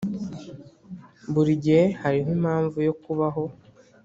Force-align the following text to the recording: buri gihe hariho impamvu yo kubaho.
buri 1.33 1.53
gihe 1.63 1.83
hariho 2.01 2.29
impamvu 2.37 2.77
yo 2.87 2.93
kubaho. 3.01 3.43